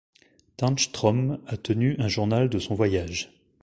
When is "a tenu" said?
1.53-1.95